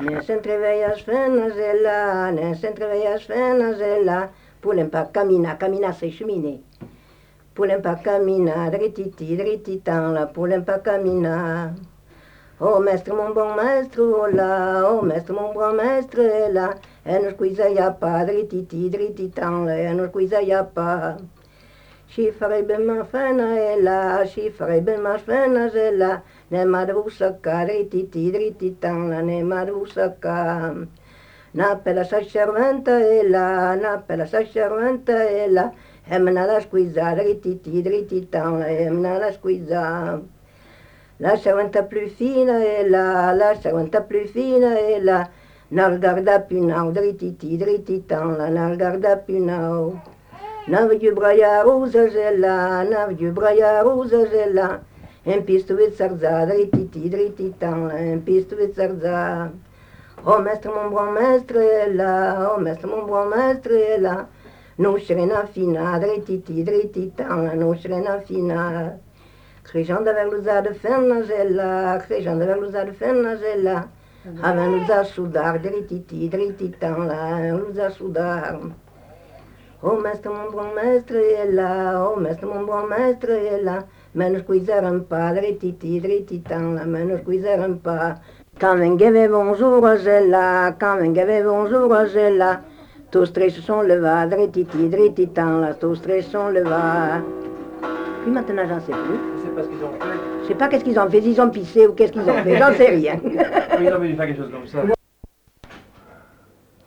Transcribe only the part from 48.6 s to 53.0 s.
guarda più now. Navdu braia roza zela,